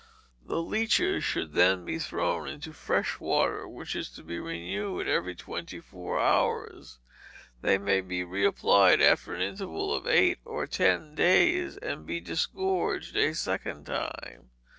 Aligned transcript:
The 0.43 0.59
leeches 0.59 1.23
should 1.23 1.53
then 1.53 1.85
be 1.85 1.99
thrown 1.99 2.47
into 2.47 2.73
fresh 2.73 3.19
water, 3.19 3.67
which 3.67 3.95
is 3.95 4.09
to 4.13 4.23
be 4.23 4.39
renewed 4.39 5.07
every 5.07 5.35
twenty 5.35 5.79
four 5.79 6.19
hours: 6.19 6.97
they 7.61 7.77
may 7.77 7.99
then 7.99 8.07
be 8.07 8.23
re 8.23 8.43
applied 8.43 8.99
after 8.99 9.35
an 9.35 9.43
interval 9.43 9.93
of 9.93 10.07
eight 10.07 10.39
or 10.43 10.65
ten 10.65 11.13
days, 11.13 11.77
and 11.77 12.07
be 12.07 12.19
disgorged 12.19 13.15
a 13.15 13.35
second 13.35 13.85
time. 13.85 14.49